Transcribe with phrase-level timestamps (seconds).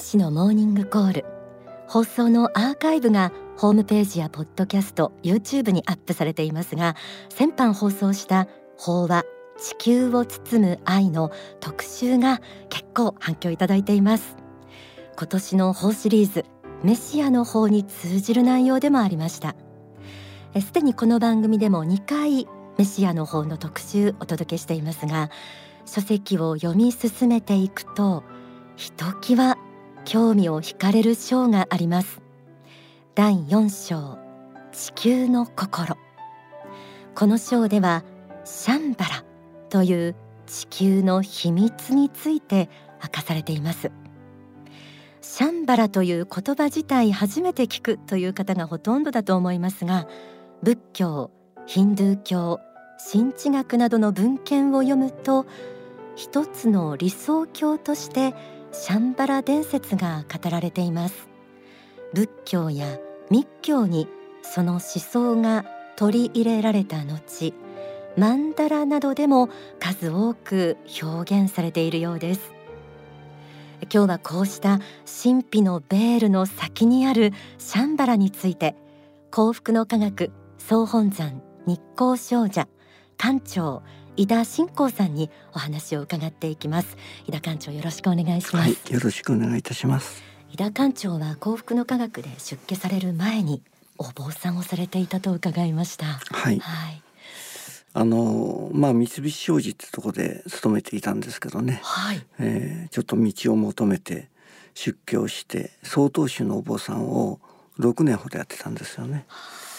[0.00, 1.24] 天使のモーニングコール。
[1.86, 6.96] 放送のアーカイブがホームページやポッドキャスト YouTube にアップされていますが
[7.28, 9.24] 先般放送した法話
[9.58, 12.40] 地球を包む愛の特集が
[12.70, 14.38] 結構反響いただいています。
[15.18, 16.46] 今年の法シリーズ
[16.82, 19.54] メシアの法に通じる内容でもありました。
[20.58, 22.48] すでにこの番組でも2回
[22.78, 25.30] メシアの法の特集お届けしていますが
[25.84, 28.24] 書籍を読み進めていくと
[28.76, 29.58] ひときわ
[30.04, 32.20] 興味を惹かれる章があります。
[33.14, 34.18] 第4章
[34.72, 35.96] 地球の心。
[37.14, 38.04] この章では
[38.44, 39.24] シャンバラ
[39.68, 42.70] という地球の秘密について
[43.02, 43.90] 明かされています。
[45.20, 50.08] シャンバラという言葉自体初めて聞くという方がほとんどだと思いますが
[50.62, 51.30] 仏教
[51.66, 52.58] ヒンドゥー教
[52.98, 55.46] 新知学などの文献を読むと
[56.16, 58.34] 一つの理想郷として
[58.72, 61.28] シャンバラ伝説が語られています。
[62.14, 62.98] 仏教や
[63.30, 64.08] 密教に
[64.42, 65.64] その思想が
[65.96, 67.54] 取り入れられた後
[68.16, 69.48] マンダラなどでも
[69.78, 72.52] 数多く表現されているようです。
[73.92, 74.78] 今日はこうした
[75.22, 78.76] 神秘のベールの先にあるシャンバラについて
[79.30, 82.68] 幸福の科学総本山日光少女
[83.16, 83.82] 館長
[84.16, 86.96] 井田信光さんにお話を伺っていきます。
[87.26, 90.22] 井田館長よろしくお願いします、はい、よろしくお願いいたします。
[90.52, 93.62] 井田館長は幸福の科学で出家される前に
[93.98, 96.06] お坊さんをされていたと伺いました。
[96.06, 97.02] はい、はい。
[97.92, 102.24] あのまあ三菱商事ってとこで勤めていたんですけどね、はい。
[102.38, 104.28] えー、ちょっと道を求めて
[104.74, 107.40] 出家をして曹洞宗のお坊さんを
[107.78, 109.24] 6年ほどやってたんですよね。
[109.28, 109.69] は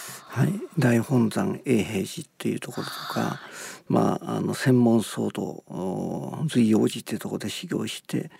[0.46, 3.38] い、大本山永平寺っていうところとか、
[3.86, 5.62] まあ、あの専門僧道
[6.46, 8.30] 随王寺っていうところで修行して、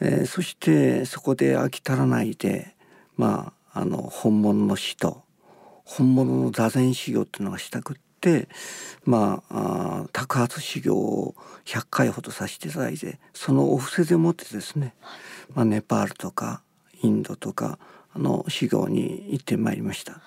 [0.00, 2.74] えー、そしてそこで飽き足らないで、
[3.16, 5.22] まあ、あの本物の死と
[5.84, 8.48] 本物の座禅修行っていうのがしたくって、
[9.04, 14.94] まあ、あ托発修行を100回ほどさせていただいてそのお布施でもってですね、
[15.54, 16.62] まあ、ネパールとか
[17.02, 17.78] インドとか
[18.12, 20.20] あの修行に行ってまいりました。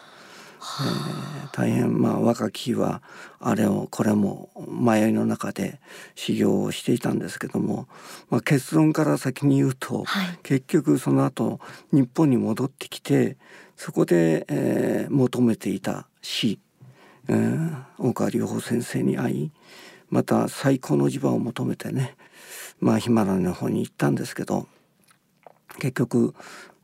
[0.62, 3.02] えー、大変まあ若き日は
[3.40, 5.80] あれをこれも迷いの中で
[6.16, 7.88] 修行をしていたんですけども、
[8.30, 11.60] まあ、結論から先に言うと、はい、結局その後
[11.92, 13.38] 日本に戻ってきて
[13.76, 16.60] そこで、えー、求めていた死、
[17.28, 19.52] えー、大川隆法先生に会い
[20.12, 22.16] また最高の地場を求めてね、
[22.80, 24.68] まあ、ヒマラヤの方に行ったんですけど
[25.80, 26.36] 結局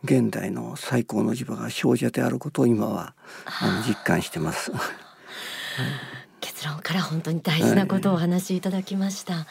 [0.03, 3.15] 現代の最高の磁場が少女であることを今は
[3.45, 3.81] あ。
[3.81, 4.71] の実感してます。
[6.39, 9.33] 結論から本当に大事なことをお話しいただきました。
[9.33, 9.45] はい、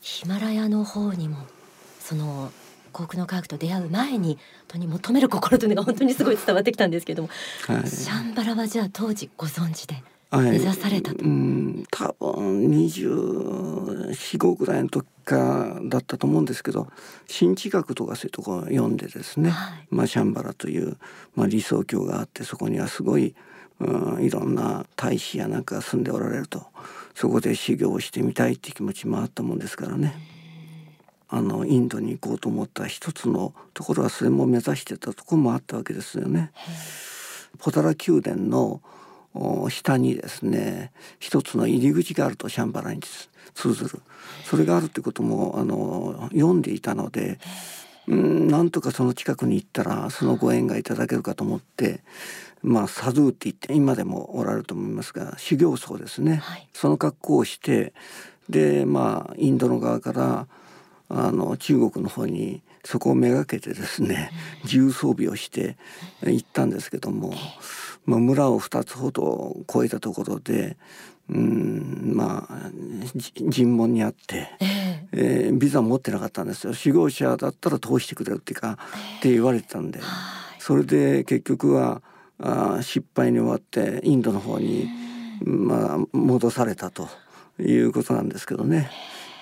[0.00, 1.38] ヒマラヤの方にも
[2.00, 2.52] その
[2.92, 7.28] 幸福の科学と出会う前に本当に求める心というのが本当にすごい伝わってきたんですけども、
[7.66, 10.02] はい、シャンバラはじゃあ当時ご存知で？
[10.38, 11.84] 目指されたと、はい、うん。
[11.90, 16.88] 多分24ぐらいの時かだったと思うんですけど
[17.28, 20.96] 新知学とかそういうところ読んでですね、はい、まあ、シャンバラという、
[21.36, 23.36] まあ、理想郷があってそこにはすごい、
[23.78, 26.66] うん、いろんな大使やなんかが住んでおられると
[27.14, 30.14] そこで修行をしてみたいって気持ちもあったもんですからね。
[31.32, 36.50] あのインドに行こうと思った一つのところはそれも目指してたところもあったわけですよね。
[37.60, 38.82] ポタラ宮殿の
[39.68, 43.00] 下にですね一つの入り口があるとシャンバラに
[43.54, 44.00] 通ずる。
[44.44, 47.38] それがあるってこともあの読んでいたので
[48.08, 52.00] うんなんとかその近くに行ったらそのご縁がいただけるかと思って
[52.62, 57.92] まあサドゥーって言って今でもおられると思いますが修行僧ですね、はい、その格好をして
[58.48, 60.46] でまあインドの側から
[61.08, 64.30] あの中国の方にそこをめがけてですね
[64.64, 65.76] 重装備をして
[66.22, 67.34] 行ったんですけども。
[68.06, 70.78] まあ、村を2つほど越えたところで
[71.28, 72.70] うんまあ
[73.48, 76.72] 尋問にあって、えー、えー、ビザ持ってなかったんですよ。
[76.72, 80.00] 守護者だったら通してくれるっていうか、えー、って言われてたんで、
[80.58, 82.02] それで結局は
[82.40, 84.88] あ失敗に終わってインドの方に、
[85.44, 87.08] まあ、戻されたと
[87.60, 88.90] いうことなんですけどね。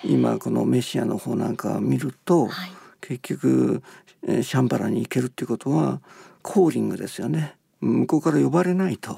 [0.05, 3.83] 今このメシアの方なんか見ると、はい、結局
[4.25, 6.01] シャンバラに行けるっていうことは
[6.43, 7.55] コーリングですよね。
[7.81, 9.17] 向こうから呼ばれないと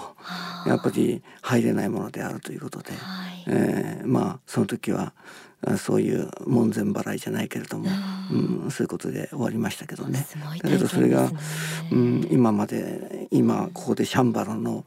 [0.67, 2.97] やっぱり入れないものであるということで、は
[3.31, 5.15] い、えー、まあその時は
[5.77, 7.89] そういう門前払いじゃないけれども、
[8.33, 10.27] うん、そういうことで終わりましたけどね。
[10.63, 11.31] だけどそれが、
[11.93, 14.85] うん、今まで今ここでシャンバラの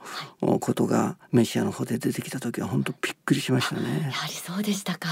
[0.60, 3.82] ことがメシアの方で出てきた時は本当びっくりしましたね。
[4.06, 5.10] やはりそうでしたか。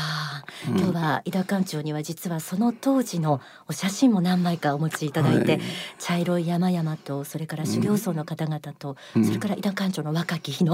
[0.68, 5.62] うん、今日は井田館長には実はその当時のお写真も何枚かお持ちいただいて、はい、
[6.00, 10.74] 茶色い山々とそれから修行僧の方々と、うん、それから井田館長の若き日の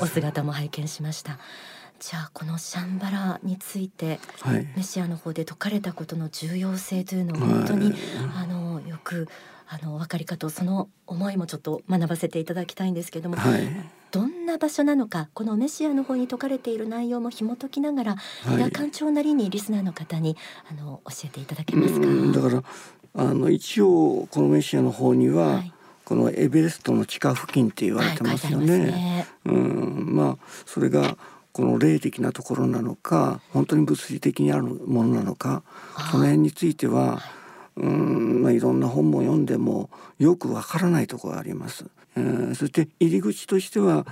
[0.00, 1.38] お姿も拝見しました。
[1.98, 7.96] じゃあこのシャンバラについて、はい、メシアの方で説かれたことの重要性というのを本当に、はい、
[8.34, 9.28] あのよく
[9.68, 13.62] あのお分かりかとその思いもちょっと学ばせていただきたいんですけども、はい、
[14.10, 20.36] どんな場所なのかこのメシアの方に説かれている内容も紐解きながら、はい、館長なりにリスナーの方に
[20.70, 22.06] あの教えていただけますか？
[22.40, 25.72] だからあの一応このメシアの方には、はい。
[26.04, 28.72] このエベレストの地下付近って言われてますよね。
[28.72, 29.26] はい、ね。
[29.46, 31.18] うんまあそれが
[31.56, 35.62] この霊的なところなのか本当に物理的にあるものなのか
[36.10, 37.22] その辺については、
[37.76, 39.88] うんまあ、いろんな本も読んでも
[40.18, 41.86] よくわからないところがあります。
[42.14, 44.04] えー、そして入り口としては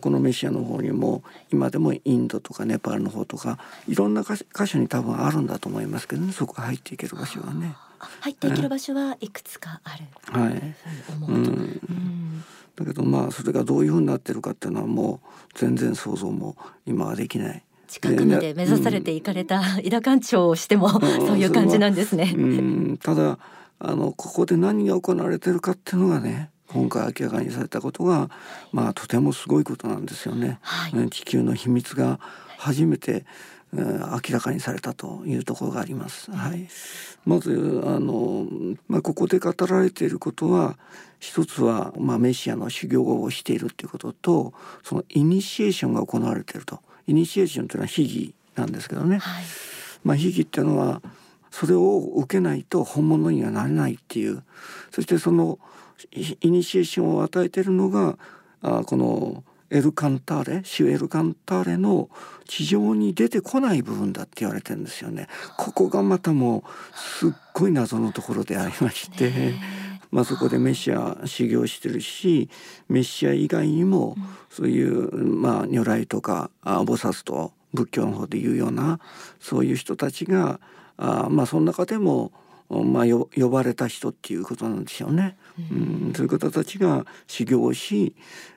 [0.00, 3.58] このメシアの方にも今でもインドとかネパールの方とか
[3.88, 7.74] いろんな箇所に多分あるんだと思いますけどねそこ入っていける場所はね。
[8.20, 10.04] 入っていける場所はいくつかある、
[10.40, 10.74] はい、
[11.26, 11.80] うん、
[12.84, 17.62] だけどまあそれがどういうふうになってるかっていうのはもう全然想像も今はできない。
[17.88, 22.34] 近くまで目指されていかれた井田館長をしても、そういう感じなんですね。
[23.02, 23.38] ただ
[23.78, 28.30] あのここで何が行われてるかっていうのがね今回明らかにされたことが
[28.72, 30.58] まあとてもすごいことなんですよね。
[30.62, 32.20] はい、地球の秘密が
[32.58, 33.24] 初めて、えー、
[33.72, 36.30] 明らかにされたというところがあります。
[36.30, 36.68] はい、
[37.26, 38.46] まずあの、
[38.88, 40.78] まあ、ここで語られていることは
[41.18, 46.80] 一つは、まあ、メシアの修行をしているということとそのイニシエーションが行われていると。
[47.06, 49.44] イニシエーションというのは秘儀なんですけどね、はい、
[50.04, 51.00] まあ、秘儀っていうのは
[51.50, 54.42] それを受けないと本物にはなれないっていう。
[54.90, 55.58] そしてその
[56.12, 58.18] イニシエーションを与えているのが
[58.62, 62.08] あこのエルカンターレシュエルカンターレの
[62.46, 65.28] 地上に出てこない部分だって言われてるんですよね。
[65.56, 69.54] ここがまたもうすっごい謎のところでありまして。
[70.10, 72.48] まあ、そこでメシア修行してるし
[72.88, 74.16] メシア以外にも
[74.48, 79.00] そういう、まあ、如来とか菩薩と仏教の方でいうような
[79.38, 80.60] そういう人たちが
[80.96, 82.32] あまあその中でも
[82.68, 85.36] まあ、呼ばれた人っていうことなんでしょうね。
[85.70, 88.14] うん、そういう方たちが修行をし、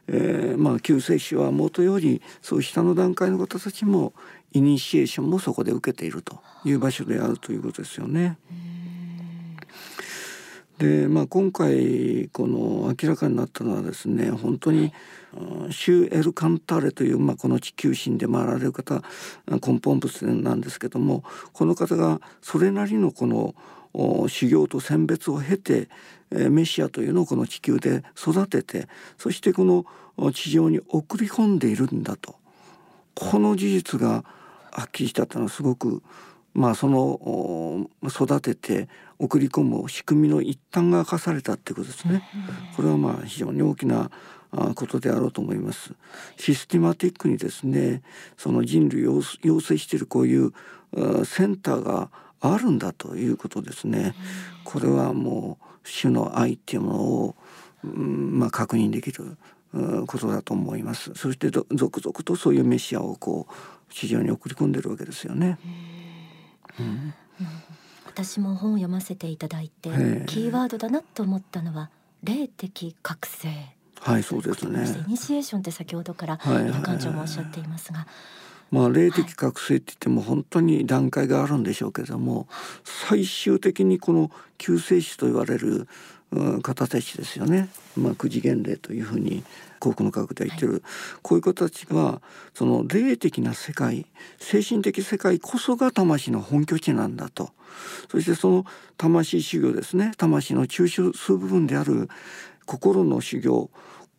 [0.07, 4.13] えー、まあ救世主はもとよりそう下の段階の方たちも
[4.51, 8.37] イニシエーションもそこで受けているという場所であるということですよね。
[10.77, 14.91] で、まあ、今回この明らかになったのはですね本当に
[15.69, 19.03] シュ・エル・カンターレという、まあ、この地球神で回られる方
[19.47, 21.23] 根本仏なんですけども
[21.53, 23.53] この方がそれなりのこの
[24.27, 25.89] 修行と選別を経て
[26.29, 32.35] メシアというのをこの地球で育ててそしてこの地上に送り込んでいるんだと
[33.15, 34.23] この事実が
[34.71, 36.01] はっきりしたというのはすごく
[36.53, 38.89] まあその育てて
[39.19, 42.23] 送り込む仕組みの一端が明かされたっていうことですね。
[42.75, 44.09] これはまあ非常に大きな
[44.75, 45.93] ことであろうと思います。
[46.37, 48.01] システマティックにですね
[48.37, 50.53] その人類を養成しているこういう
[51.25, 52.09] センターが
[52.41, 54.13] あるんだということですね。
[54.63, 57.35] これはもう主の愛っていうものを、
[57.83, 59.37] うんまあ、確認できる
[60.07, 61.13] ことだと思います。
[61.15, 65.57] そして続々とそういうメシアをこう地上に送り込んでるわけですよね。
[66.79, 67.13] うん、
[68.07, 69.89] 私も本を読ませていただいて
[70.25, 71.89] キーワードだなと思ったのは
[72.23, 73.49] 霊的覚醒
[73.99, 78.07] はいそうですねイニシエーションって先ほどから館長もおっしゃっていますが、
[78.71, 82.47] まあ霊的覚醒って言っても本当に段階があるんでしょうけども
[82.83, 85.87] 最終的にこの救世主と言われる
[86.63, 89.43] 方たちですよね、まあ、九次元霊というふうに
[89.79, 90.81] 幸福の科学では言ってる、はい、
[91.21, 92.21] こういう方たちが
[92.53, 94.05] その霊的な世界
[94.39, 97.51] 精神的世界こそが魂の本拠地なんだと。
[98.09, 98.65] そしてその
[98.97, 100.11] 魂修行ですね。
[100.17, 102.09] 魂の中枢部分である
[102.65, 103.69] 心の修行。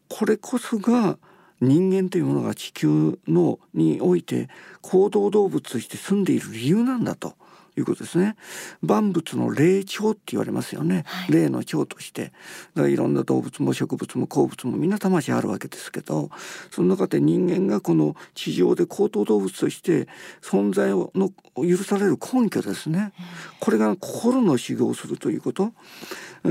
[0.08, 1.18] これこそが
[1.62, 4.48] 人間というものが地球のにおいて
[4.80, 7.34] 行動動物として住んでいる理由なんだと
[7.76, 8.36] いうことですね。
[8.82, 12.32] 万物の霊長って言われますよね、はい、霊の長として。
[12.74, 16.30] だからいろんな動物も植物も鉱物もみんな魂あるわけですけど
[16.70, 20.08] その中で人間がこの地上で高等動物として
[20.42, 23.12] 存在をの許される根拠ですね、
[23.60, 25.72] これが心の修行をするということ。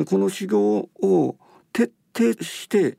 [0.06, 1.36] この修行を
[2.14, 2.98] 徹底して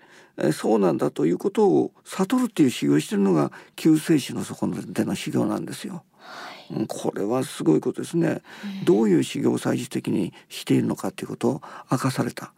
[0.52, 6.04] そうなんだということを悟るっていう修行をしてるのが救世主の底での修行なんですよ。
[6.88, 8.40] これはすごいことですね、
[8.85, 12.54] どういう修行を最終的にしているのかということを明かされた。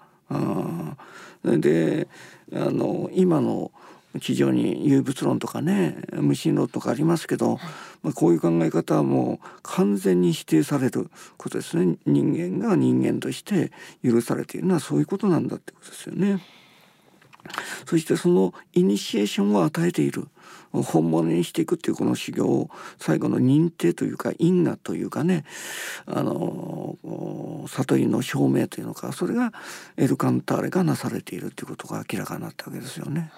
[1.45, 2.07] で
[2.53, 3.73] あの今の
[4.21, 7.59] 地上に有物論とかね無神論とかありますけど、
[8.05, 13.73] まあ、こういう考え方はもう完全に否定されることですね人間が人間として
[14.05, 16.41] 許されているのはそういうことなんだってことですよね。
[17.87, 20.29] そしてそのイニシエーションを与えている
[20.73, 25.45] 本物にしていくっていうこの修行を最後の認定というか因果というかね
[26.07, 26.97] あの
[27.69, 29.53] 悟りの証明というのかそれが
[29.97, 33.31] エルカンターレがなされているということが明らかになったわけですよね。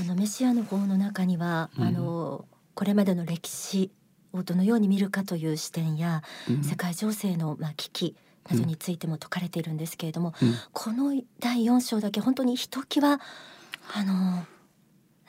[0.00, 3.90] あのメシアの方の中には、うん、あのこれまでの歴史
[4.32, 8.16] をどのように見るかという視点や、うん、世界情勢のまあ危機
[8.50, 13.20] などについても説かれているんですけれども、うん、この第4章だけ本当にひときわ
[13.94, 14.44] あの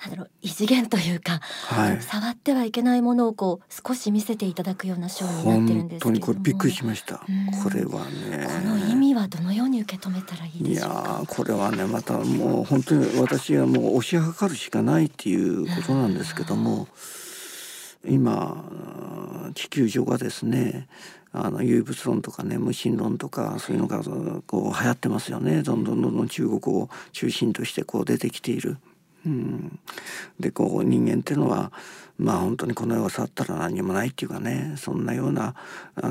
[0.03, 6.33] なんだろう異次元というか、はい、触ってはいけないものをこう少し見せていただくような章になってるんですけれども。
[6.41, 7.19] びっくりしました、
[7.63, 8.45] これはね。
[8.45, 11.19] この意味はどのように受け止めたらいいでしょうか？
[11.19, 16.89] いやこれはねまたもう本当に私はもう推し量るしかないっていうことなんですけども
[18.05, 20.87] 今地球上がですね
[21.31, 24.03] あの唯物論とかね無神論とかそういうのが
[24.45, 28.77] こう流行ってますよねどんどんどんどん中国を中心としてこう出てきている。
[29.25, 29.79] うん、
[30.37, 31.71] でこう人間っていうのは
[32.17, 35.55] まあ本当にこの世を去ったら何もないっていうかねそんなような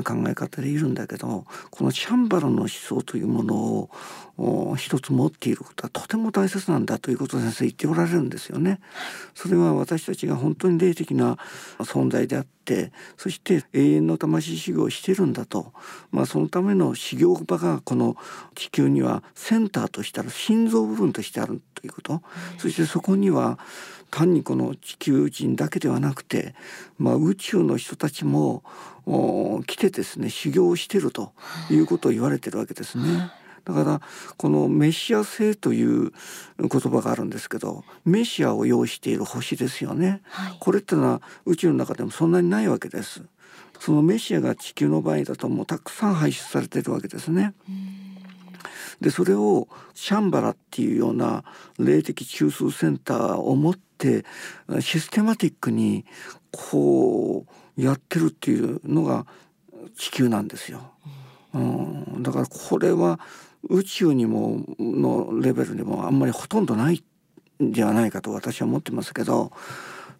[0.03, 3.89] 考え方でいるんだけどこのシャンバラの思想というもの
[4.37, 8.79] を一つ持っていることはとても大切なんだということを先生言っておられるんですよね。
[9.33, 11.37] それは私たちが本当に霊的な
[11.79, 15.73] 存在であってそして永遠の魂修行をしてるんだと、
[16.11, 18.15] まあ、そのための修行場がこの
[18.55, 22.21] 地球にはセンターとしてある心臓部分としてあるということ、
[22.57, 23.59] そしてそこには
[24.13, 26.53] 単にこの地球人だけではなくて、
[26.99, 28.61] まあ、宇宙の人たちも
[29.65, 31.33] 来てですね修行をしてると
[31.71, 33.31] いうことを言われてるわけですね。
[33.65, 34.01] だから
[34.37, 36.11] このメシア星という
[36.59, 43.23] 言葉があるんですけどメシアを要している星ですよね、はい、これってのは宇宙の中でもそんなにないわけです。
[43.79, 47.55] そのメシアが地球の場合だともうたくさん排出されてるわけですね。
[49.01, 51.43] でそれをシャンバラっていうような
[51.79, 54.25] 霊的中枢センターを持って
[54.81, 56.05] システマティックに
[56.51, 57.45] こ
[57.77, 59.25] うやってるっていうのが
[59.97, 60.91] 地球なんですよ。
[61.53, 63.19] うん、だからこれは
[63.69, 67.03] 宇宙にものレベルでもあんまりほとんどない
[67.63, 69.51] んではないかと私は思ってますけど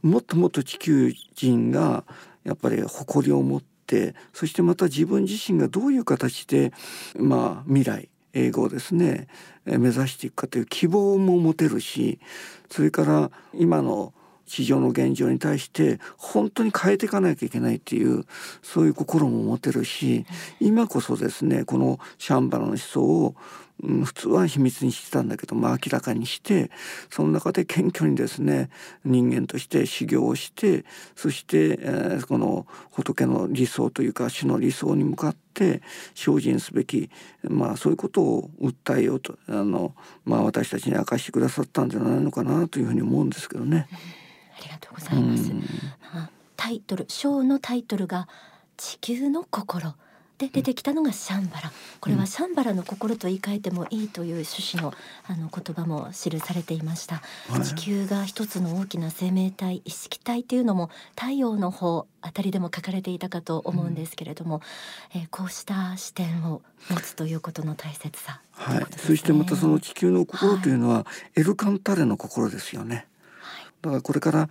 [0.02, 2.04] もっともっと地球人が
[2.44, 6.72] やっぱり誇りを持ってそしてまた自分自身がどういう形で
[7.18, 9.28] まあ未来英語をですね
[9.66, 12.20] 目指していくかという希望も持てるし
[12.70, 14.14] それから今の
[14.46, 18.26] 市場の現状に対して本当に変えていかなきゃいけないっていう
[18.62, 20.26] そういう心も持てるし
[20.60, 23.36] 今こそですねこのシャンバラの思想を
[23.82, 26.70] うん、普通は秘密にしてたんだけど、まあ、明らかにして
[27.10, 28.70] その中で謙虚にですね
[29.04, 30.86] 人間として修行をして
[31.16, 35.82] そして、えー、この仏の理想というか主の理想に向かって
[36.16, 37.10] 精進すべき、
[37.44, 43.88] まあ、そういうことを訴えようとあの、まあ、私たちに明かしてくださったんじゃないのかなというふうに思うんですけどね。
[44.58, 45.52] ありがとうございます。
[46.14, 48.28] まあ、タイトル章のタイトルが
[48.78, 49.96] 地球の心。
[50.38, 51.72] で出てきたのがシャンバラ。
[52.00, 54.94] これはシャンバラの心と言い換えてもいいという趣旨の
[55.26, 64.62] あの言葉も記されていました、はい、地球が一つの大きな生命体意識体というのも太陽の方あたりでも書かれていたかと思うんですけれども、
[65.14, 71.06] うん、えー、こうした視点を持つということの大切さ、はい、ね、そしてまたその地球の心というのは、は
[71.38, 73.08] い、エルカンタレの心ですよね、はい、
[73.84, 74.50] だからこれから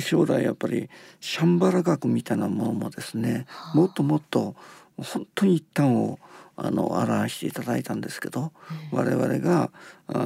[0.00, 0.88] 将来やっぱり
[1.20, 4.56] シャンバラ学みたいなものもですね、もっともっと
[4.96, 6.18] 本当に一端を
[6.56, 8.50] あの表していただいたんですけど、
[8.92, 9.70] うん、我々が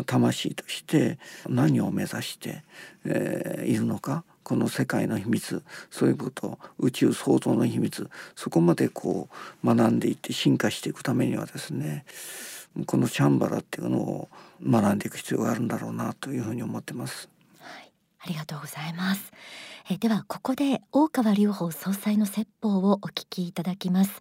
[0.06, 1.18] 魂として
[1.48, 2.62] 何を目指して、
[3.04, 9.28] えー、いるのかこの世界の秘密そういうこと宇宙創造の秘密そこまでこ
[9.64, 12.04] う学んでいって進化していくためにはですね
[12.86, 14.28] このチャンバラっていうのを
[14.64, 17.28] 学んでいく必要があるんだろうなというふうに思ってます。
[18.22, 19.32] ありがとうございます。
[19.88, 24.20] えではここで大川隆法総裁の説法をお聞きいただきます。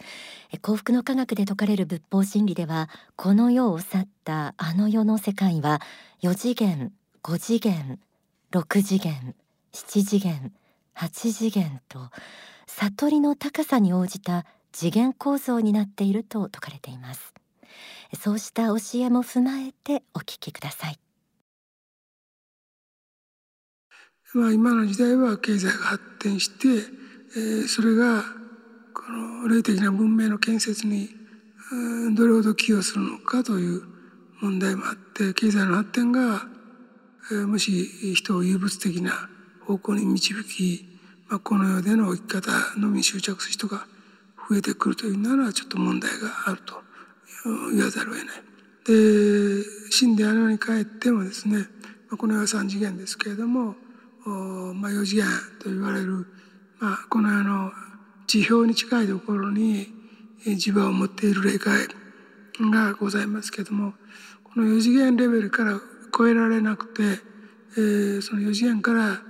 [0.51, 5.81] え幸福の科学で説かれる仏法真理ではこの世を去ったあの世の世界は
[6.21, 7.99] 4次元5次元
[8.51, 9.35] 6次元
[9.73, 10.53] 7次元
[10.95, 12.09] 8次元と
[12.67, 17.33] 悟りの高さに応じた次元構造になっていると説かれています。
[18.17, 20.99] そうした教えも踏まえてお聞きください。
[24.33, 26.99] まあ、今の時代は経済が発展して
[27.35, 28.23] えー、それが
[28.93, 31.09] この霊的な文明の建設に
[32.15, 33.83] どれほど寄与するのかという
[34.41, 36.47] 問題もあって経済の発展が、
[37.31, 39.29] えー、もし人を有物的な
[39.67, 40.87] 方向に導き、
[41.27, 43.85] まあ、この世での生き方のみに執着する人が
[44.49, 46.17] 増えてくるというならちょっと問題が
[46.47, 46.73] あると
[47.71, 48.43] 言わざるを得ない。
[48.85, 51.67] で死んで穴に帰ってもですね
[52.17, 53.75] この世は3次元ですけれども、
[54.29, 55.25] まあ、4次元
[55.61, 56.27] と言われる、
[56.79, 57.71] まあ、この世の
[58.27, 59.87] 地表に近いところに
[60.45, 61.87] 磁場を持っている霊界
[62.71, 63.93] がございますけども
[64.43, 65.79] この4次元レベルから
[66.15, 67.03] 超えられなくて、
[67.77, 69.21] えー、その4次元から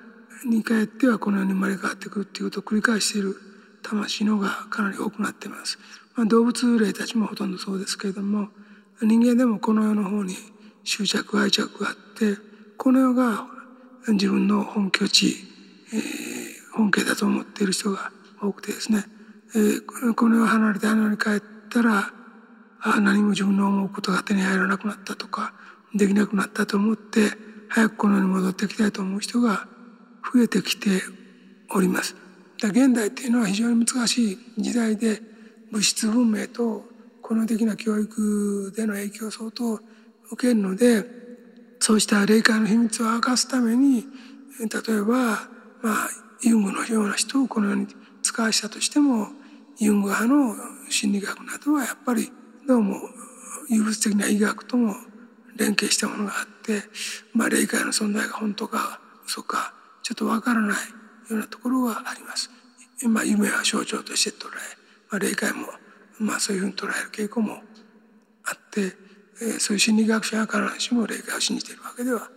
[0.45, 3.35] に帰ってはこの世に生まれ変わってくるっていうことを繰り返している
[3.83, 5.77] 魂のがかなり多くなっています。
[6.15, 8.49] まあ、動物霊たちもほとんどそうですけれども
[9.01, 10.35] 人間でもこの世の方に
[10.83, 12.37] 執着愛着があって
[12.77, 13.47] この世が
[14.07, 15.35] 自分の本拠地、
[15.93, 19.05] えー、本家だと思っている人が多くてですね、
[19.55, 22.11] えー、この世を離れてあの世に帰ったら
[22.81, 25.53] あ何も自分の思うことが手に入らなくなったとか
[25.93, 27.31] できなくなったと思って
[27.67, 29.67] 早くこの世に戻ってきたいと思う人が
[30.33, 30.89] 増えてきて
[31.71, 32.15] おります。
[32.61, 35.21] 現代っていうのは非常に難しい時代で
[35.71, 36.83] 物質文明と
[37.21, 39.81] この的な教育での影響を相当受
[40.35, 41.05] けるので
[41.79, 44.05] そうした霊界の秘密を明かすために
[44.59, 45.15] 例えば
[45.81, 46.09] まあ
[46.41, 47.87] ユングのような人をこのように
[48.21, 49.29] 使わしたとしても
[49.77, 50.55] ユング派の
[50.89, 52.31] 心理学などはやっぱり
[52.67, 52.95] どうも
[53.69, 54.95] 有物的な医学とも
[55.55, 56.83] 連携したものがあって、
[57.33, 60.77] まあ、霊界の存在が本当か嘘かちょっとわからない
[61.29, 62.49] ようなところがあります。
[63.07, 64.51] まあ、夢は象徴として捉え、
[65.09, 65.67] まあ、霊界も、
[66.19, 67.61] まあ、そういうふうに捉える傾向も
[68.43, 68.93] あって、
[69.59, 72.29] そういう心理学者は必ずしも霊界を信じているわけでは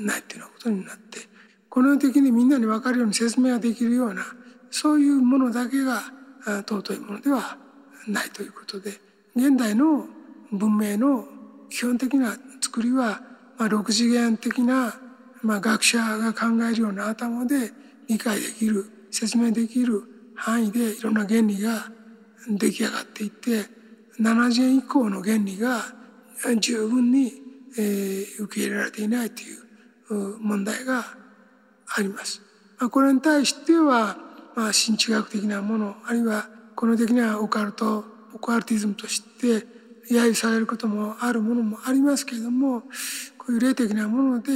[0.00, 1.20] ないというようなことになって
[1.68, 4.24] この世的にみんなに分かるように説明ができるような
[4.70, 6.02] そういうものだけが
[6.44, 7.56] 尊いものでは
[8.08, 8.92] ないということで
[9.36, 10.06] 現代の
[10.50, 11.24] 文明の
[11.70, 13.20] 基本的な作りは、
[13.56, 14.94] まあ、6次元的な、
[15.42, 17.70] まあ、学者が考えるような頭で
[18.08, 20.02] 理解できる説明できる
[20.34, 21.84] 範囲でいろんな原理が
[22.48, 23.66] 出来上がっていって
[24.20, 25.82] 7次元以降の原理が
[26.58, 27.32] 十分に、
[27.78, 31.04] えー、受け入れられていないという問題が
[31.96, 32.42] あります。
[32.78, 34.16] まあ、これに対しては、
[34.56, 39.66] まあ、新知学的なものあるいはこの的なオカルトオカルティズムとして
[40.10, 42.82] 揶揄されることもあるものもありますけれども
[43.38, 44.52] こういう霊的なもので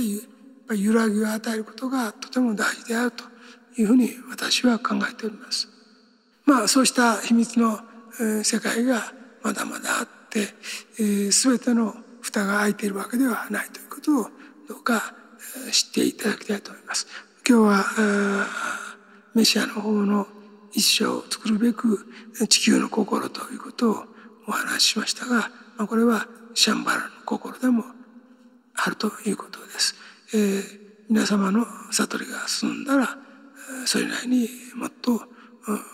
[0.77, 3.25] 揺らぎを与えることがとても大事であると
[3.77, 5.69] いうふうに私は考えております。
[6.47, 7.79] まあそうした秘密の
[8.43, 14.25] 世界がまだまだあって、えー、全ての蓋が開いているわけではないということを
[14.69, 15.15] どうか
[15.71, 17.07] 知っていただきたいと思います。
[17.47, 18.47] 今日は
[19.35, 20.27] メシアの方の
[20.73, 22.07] 一生を作るべく
[22.49, 24.05] 地球の心ということを
[24.49, 27.85] お話ししましたが、まあ、これはシャンバラの心でも
[28.75, 29.95] あるということです。
[30.35, 30.63] えー、
[31.09, 33.17] 皆様の悟りが進んだら
[33.87, 35.23] それなりにもっと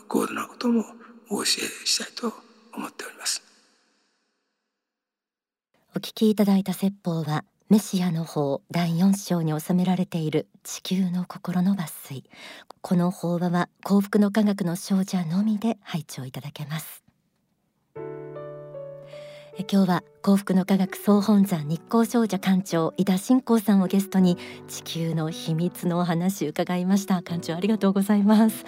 [0.09, 0.85] 高度なことも
[1.29, 1.46] お教え
[1.87, 2.33] したいと
[2.72, 3.49] 思っております
[5.92, 12.22] お聞きいただいた説法はメシアの法第4章に収められている地球の心の抜粋。
[12.81, 17.03] この法話は幸福の科学の少女のみで拝聴いただけます。
[19.68, 27.23] 今日は幸福の科学総本山日光少女館長井田信光さんをゲストに地球の秘密のお話伺いました。
[27.23, 28.64] 館長ありがとうございます。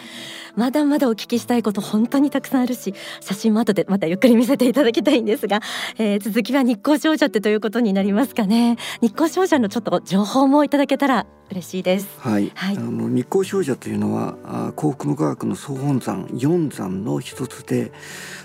[0.55, 5.61] まだまだお聞きしたいこと本当にたくさんあるし写真も後でまたゆっくり見せていただきたいんですが、
[5.99, 8.77] えー、続きは日光少女ってということになりますかね。
[9.01, 12.09] 日光少女のちょっと情報もいただけたら嬉しいです。
[12.19, 17.93] はい、はい、あの日光少女というのはあ幸福の科学の総本山四山の一つで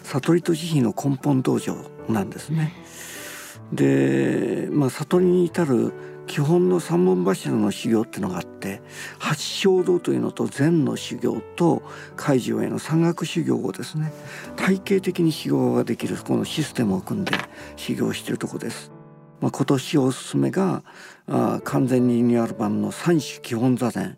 [0.04, 2.74] 悟りと慈悲の根本道場なんですね。
[3.74, 5.94] で、まあ、悟りに至る
[6.28, 8.82] 基本の三本柱の修行っていうのがあって
[9.18, 11.82] 八正道というのと禅の修行と
[12.16, 14.12] 海上への山岳修行をですね
[14.58, 17.32] 体系的に修行ができるこのシステムを組んで
[17.78, 18.92] 修行しているとこです。
[19.40, 20.84] まあ、今年おすすめが
[21.28, 24.18] あ完全にリニューアル版の三種基本座禅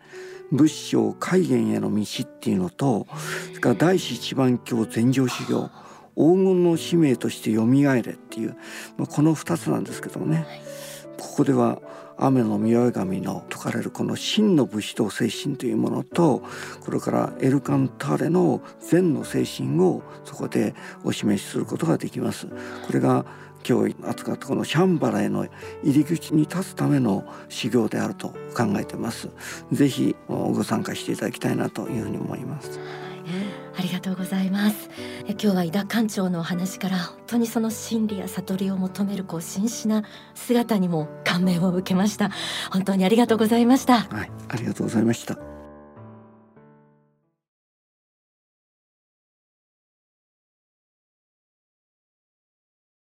[0.52, 3.06] 仏性海源への道っていうのと
[3.50, 5.70] それから大師一番教禅定修行
[6.20, 8.58] 黄金の使命としてよみがえれっていう、
[8.98, 10.46] まあ、この2つなんですけどもね、
[11.18, 11.82] ここでは
[12.18, 16.44] 雨の御上神の説かれるこの真の武士道精神というものと
[16.82, 22.48] これからエルカンターレの善の精神をそこでお示しすることができます。
[22.48, 23.26] これが
[23.68, 25.46] 今日扱ったこのシャンバラへの
[25.84, 29.30] 入り口に立つための修行であると考えてます。
[29.72, 32.80] ぜひご参加していただきたいなというふうに思います。
[33.80, 34.90] ありがとうございます。
[35.26, 40.04] え今日は井田館長のお話から本当にその真理や悟りを求めるこう真摯な
[40.36, 42.30] 姿にも感銘を受けました。
[42.72, 44.02] 本当にありがとうございました。
[44.02, 45.59] はいありがとうございました。